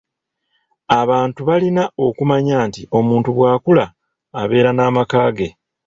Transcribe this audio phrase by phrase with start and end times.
[0.99, 3.85] "Abantu balina okumanya nti omuntu bw’akula,
[4.41, 5.49] abeera n’amaka ge."